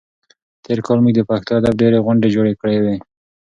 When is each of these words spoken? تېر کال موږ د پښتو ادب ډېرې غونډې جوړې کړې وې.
تېر 0.63 0.79
کال 0.85 0.97
موږ 1.03 1.13
د 1.15 1.21
پښتو 1.29 1.51
ادب 1.59 1.73
ډېرې 1.81 2.03
غونډې 2.05 2.27
جوړې 2.35 2.53
کړې 2.61 2.77
وې. 2.83 2.95